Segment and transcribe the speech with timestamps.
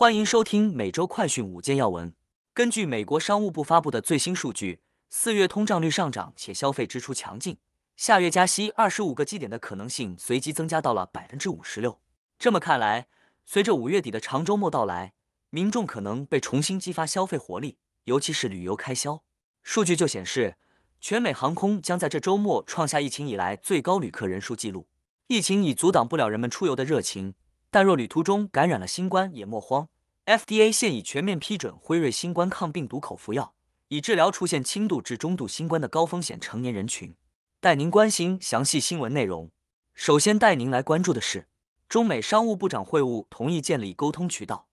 [0.00, 2.14] 欢迎收听每周快讯五件要闻。
[2.54, 4.80] 根据美国商务部发布的最新数据，
[5.10, 7.58] 四月通胀率上涨且消费支出强劲，
[7.98, 12.00] 下月加息二十五个基点的可能性随即增加到了百分之五十六。
[12.38, 13.08] 这么看来，
[13.44, 15.12] 随着五月底的长周末到来，
[15.50, 19.22] 民众可能被重新激发消费活力，尤其是旅游开销。
[19.62, 20.56] 数据就显示，
[20.98, 24.86] 全美航空将在这周末创下疫情以来最高旅客人数纪录。
[25.26, 27.34] 疫情已阻挡不了人们出游的热情。
[27.72, 29.88] 但若旅途中感染了新冠，也莫慌。
[30.26, 33.54] FDA 现已全面批准辉瑞新冠抗病毒口服药，
[33.86, 37.14] 以治疗出现轻度至中度新冠的高风险成年人群。
[37.60, 39.50] 带您关心详细新闻内容。
[39.94, 41.46] 首先带您来关注的是，
[41.88, 44.66] 中美商务部长会晤同意建立沟通渠道。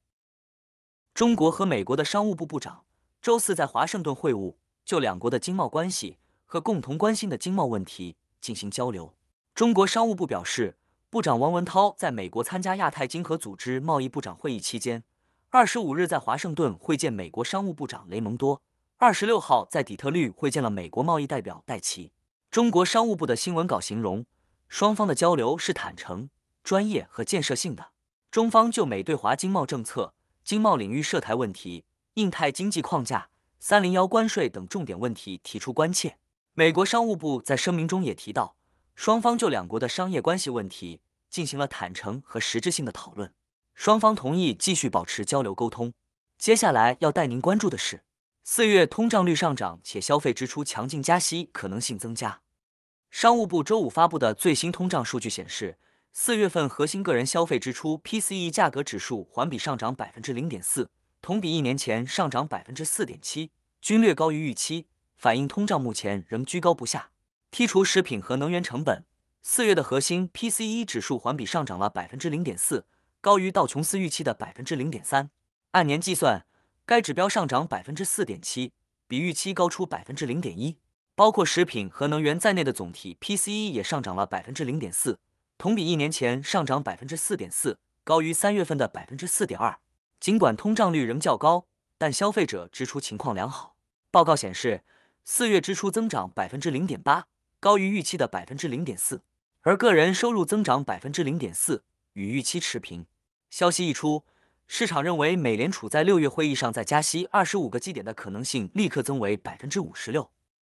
[1.13, 2.85] 中国和美国的商务部部长
[3.21, 9.13] 周四在华盛顿会晤，就两国的经贸关系和共同关心的经贸问题进行交流。
[9.53, 10.77] 中国商务部表示。
[11.09, 15.05] 部长王文涛在美国参加亚太经合组织贸易部长会议期间，
[15.49, 18.61] 二十五日在华盛顿会见美国商务部长雷蒙多，
[18.97, 22.11] 二十六号在底特律会见了美国贸易代表戴奇。
[22.51, 24.25] 中国商务部的新闻稿形容，
[24.67, 26.29] 双方的交流是坦诚、
[26.61, 27.91] 专业和建设性的。
[28.29, 30.13] 中方就美对华经贸政策、
[30.43, 31.85] 经贸领域涉台问题、
[32.15, 33.29] 印太经济框架、
[33.61, 36.17] 三零幺关税等重点问题提出关切。
[36.53, 38.56] 美国商务部在声明中也提到。
[38.97, 43.31] 双方就两国的商业关系问题进行了坦诚和实质性的讨论，
[43.75, 45.93] 双方同意继续保持交流沟通。
[46.39, 48.03] 接下来要带您关注的是，
[48.43, 52.41] 四月通胀率上涨且消费支出强劲，加息可能性增加。
[53.11, 55.77] 商务部周五发布的最新通胀数据显示，
[56.11, 60.89] 四月份核心个人消费支出 PCE 价格指数环比上涨百分之零点四，
[61.21, 67.11] 同比一年前上涨百分之四点七，均略高于预期，反映通胀目前仍居高不下。
[67.57, 69.03] 剔除食品和能源成本，
[69.41, 72.85] 四月的核心 PCE 指数环比上涨了百分之零点四，
[73.19, 75.31] 高于道琼斯预期的百分之零点三。
[75.71, 76.45] 按年计算，
[76.85, 78.73] 该指标上涨百分之四点七，
[79.07, 80.77] 比预期高出百分之零点一。
[81.15, 85.17] 包括食品和能源在内的总体 PCE 也上涨了百分之零点四，
[85.57, 89.79] 同比一年前上涨百分之四点四，高于三月份的百分之四点二。
[90.19, 91.65] 尽管通胀率仍较高，
[91.97, 93.75] 但消费者支出情况良好。
[94.11, 94.83] 报告显示，
[95.25, 97.25] 四月支出增长百分之零点八。
[97.59, 99.23] 高于预期的百分之零点四，
[99.61, 103.07] 而个人收入增长百分之零点四，与预期持平。
[103.49, 104.25] 消息一出，
[104.67, 110.29] 市场认为美联储在六月会议上再加息二十五个基点的可能性立刻增为百分之五十六。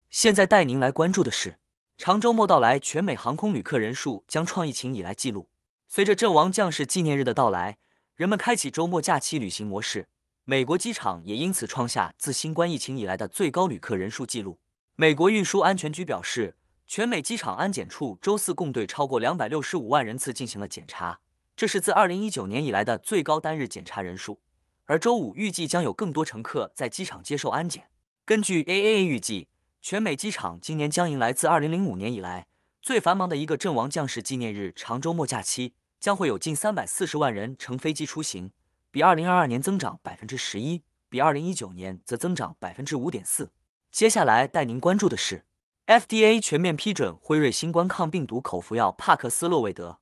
[0.09, 1.59] 现在带您来关注的是，
[1.97, 5.49] 长周末到来，全美航空旅客人数将创疫情以来纪录。
[5.87, 7.77] 随着阵亡将士纪念日的到来，
[8.15, 10.07] 人们开启周末假期旅行模式，
[10.45, 14.59] 美国机场也因此创下自新冠疫情以来的最高旅客人数纪录。
[14.95, 16.55] 美国运输安全局表示。
[16.93, 21.21] 全美机场安检处周四共对超过两百六十五万人次进行了检查，
[21.55, 24.41] 这是自二零一九年以来的最高单日检查人数。
[24.87, 27.85] 而周五预计将有更多乘客在机场接受安检。
[28.25, 29.47] 根据 AAA 预计，
[29.81, 32.47] 全美机场今年将迎来自二零零五年以来
[32.81, 38.51] 最繁忙的一个阵亡将士纪念日长周末假期，将会有近三百四十万人乘飞机出行，
[38.91, 43.49] 比二零二二年增长百分之十一，比二零一九年则增长百分之五点四。
[43.89, 45.45] 接下来带您关注的是。
[45.91, 49.99] FDA 全面批准辉瑞新冠抗病毒口服药帕克斯洛韦德。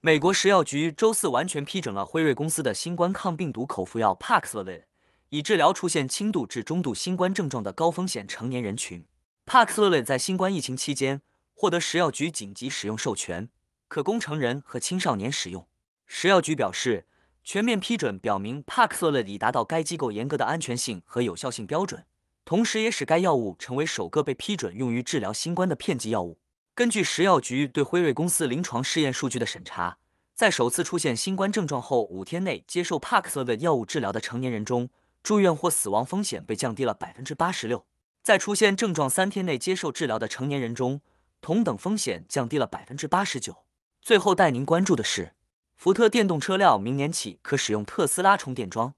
[0.00, 4.84] 美国食药局周四完全批准了辉瑞公司的新冠抗病毒口服药帕克斯洛韦，
[5.28, 9.06] 以治疗出现轻度至中度新冠症状的高风险成年人群。
[9.46, 11.22] 帕克斯洛韦在新冠疫情期间
[11.54, 13.48] 获得食药局紧急使用授权，
[13.86, 15.68] 可供成人和青少年使用。
[16.04, 17.06] 食药局表示，
[17.44, 22.04] 全面批准表明帕克斯洛韦已达到该机构严格的安全性和有效性标准。
[22.44, 26.38] 同时，也使该药物成为首个被批准用于治疗新冠的片剂药物。
[26.74, 29.98] 根据食药局对辉瑞公司临床试验数据的审查，
[30.34, 34.88] 在首次出现新冠症状后五天内接受帕克斯的药物治疗的成年人中，
[35.22, 37.84] 住院或死亡风险被降低了百分之八十六。
[38.22, 41.00] 在出现症状三天内接受治疗的成年人中，
[41.40, 43.64] 同等风险降低了百分之八十九。
[44.00, 45.34] 最后带您关注的是，
[45.76, 48.94] 福特电动车辆明年起可使用特斯拉充电桩。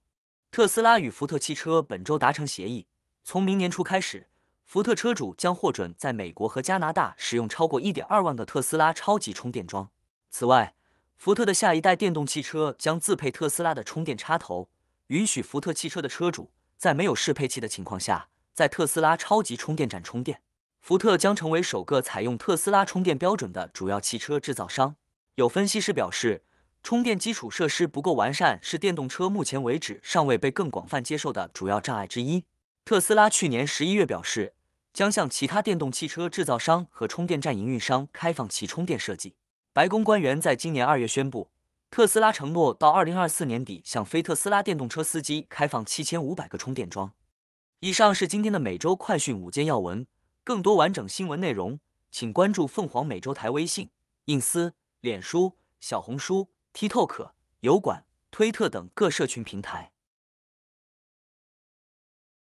[0.51, 2.87] 特斯拉与福特汽车本周达成协议。
[3.27, 4.29] 从明年初开始，
[4.67, 9.91] 福特车主将获准在美国和加拿大使用超过1.2万个特斯拉超级充电桩。
[10.29, 10.75] 此外，
[11.17, 14.69] 福特的下一代电动汽车将自配特斯拉的充电插头，
[15.07, 20.43] 允许福特汽车的车主在没有适配器的情况下，在特斯拉超级充电站充电。
[20.83, 24.97] 福特将成为首个采用特斯拉充电标准的主要汽车制造商。
[25.37, 26.45] 有分析师表示，
[26.83, 32.45] 充电基础设施不够完善是电动车目前为止尚未被更广泛接受的主要障碍之一。
[32.85, 34.53] 特斯拉去年十一月表示，
[34.93, 39.37] 将向其他电动汽车制造商和充电站营运商开放其充电设计。
[39.73, 41.49] 白宫官员在今年二月宣布，
[41.91, 47.15] 特斯拉承诺到二零二四年底向非特斯拉电动车司机开放七千五百个充电桩。
[47.81, 50.07] 以上是今天的每周快讯五件要闻，
[50.45, 51.81] 更多完整新闻内容，
[52.11, 53.89] 请关注凤凰美洲台微信、
[54.27, 57.31] 印思、脸书、小红书、TikTok、
[57.61, 59.94] 油管、推特等各社群平台。